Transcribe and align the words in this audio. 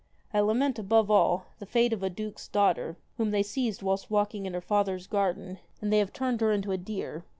I 0.33 0.39
lament, 0.39 0.79
above 0.79 1.11
all, 1.11 1.45
the 1.59 1.67
fate 1.67 1.93
of 1.93 2.01
a 2.01 2.09
duke's 2.09 2.47
daughter, 2.47 2.97
whom 3.17 3.29
they 3.29 3.43
seized 3.43 3.83
whilst 3.83 4.09
walking 4.09 4.47
in 4.47 4.55
her 4.55 4.59
father's 4.59 5.05
garden, 5.05 5.59
and 5.79 5.93
they 5.93 5.99
have 5.99 6.11
turned 6.11 6.41
her 6.41 6.51
into 6.51 6.71
a 6.71 6.77
deer. 6.79 7.23